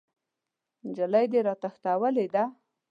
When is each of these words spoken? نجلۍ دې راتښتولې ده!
نجلۍ 0.87 1.25
دې 1.31 1.39
راتښتولې 1.47 2.25
ده! 2.33 2.43